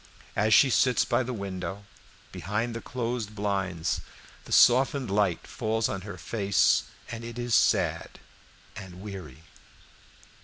As 0.35 0.51
she 0.51 0.71
sits 0.71 1.05
by 1.05 1.21
the 1.21 1.31
window, 1.31 1.85
behind 2.31 2.73
the 2.75 2.81
closed 2.81 3.35
blinds, 3.35 4.01
the 4.45 4.51
softened 4.51 5.11
light 5.11 5.45
falls 5.45 5.87
on 5.87 6.01
her 6.01 6.17
face, 6.17 6.85
and 7.11 7.23
it 7.23 7.37
is 7.37 7.53
sad 7.53 8.17
and 8.75 9.01
weary. 9.03 9.43